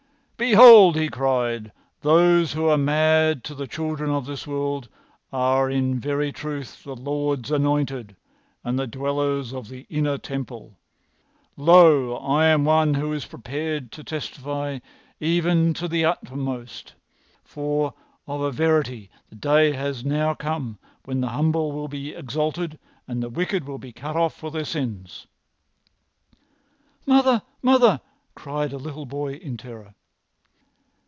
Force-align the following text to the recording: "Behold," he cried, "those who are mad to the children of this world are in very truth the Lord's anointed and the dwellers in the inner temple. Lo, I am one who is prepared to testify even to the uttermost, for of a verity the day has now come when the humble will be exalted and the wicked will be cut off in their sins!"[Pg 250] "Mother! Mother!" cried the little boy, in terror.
"Behold," 0.37 0.95
he 0.95 1.07
cried, 1.07 1.71
"those 2.01 2.53
who 2.53 2.65
are 2.65 2.75
mad 2.75 3.43
to 3.43 3.53
the 3.53 3.67
children 3.67 4.09
of 4.09 4.25
this 4.25 4.47
world 4.47 4.89
are 5.31 5.69
in 5.69 5.99
very 5.99 6.31
truth 6.31 6.83
the 6.83 6.95
Lord's 6.95 7.51
anointed 7.51 8.15
and 8.63 8.79
the 8.79 8.87
dwellers 8.87 9.53
in 9.53 9.63
the 9.65 9.85
inner 9.87 10.17
temple. 10.17 10.79
Lo, 11.57 12.15
I 12.17 12.47
am 12.47 12.65
one 12.65 12.95
who 12.95 13.13
is 13.13 13.27
prepared 13.27 13.91
to 13.91 14.03
testify 14.03 14.79
even 15.19 15.75
to 15.75 15.87
the 15.87 16.05
uttermost, 16.05 16.95
for 17.43 17.93
of 18.25 18.41
a 18.41 18.49
verity 18.51 19.11
the 19.29 19.35
day 19.35 19.73
has 19.73 20.03
now 20.03 20.33
come 20.33 20.79
when 21.05 21.21
the 21.21 21.29
humble 21.29 21.71
will 21.71 21.87
be 21.87 22.15
exalted 22.15 22.79
and 23.07 23.21
the 23.21 23.29
wicked 23.29 23.65
will 23.67 23.77
be 23.77 23.91
cut 23.93 24.15
off 24.15 24.43
in 24.43 24.53
their 24.53 24.65
sins!"[Pg 24.65 25.35
250] 27.05 27.05
"Mother! 27.05 27.41
Mother!" 27.61 28.01
cried 28.33 28.71
the 28.71 28.79
little 28.79 29.05
boy, 29.05 29.33
in 29.35 29.55
terror. 29.55 29.93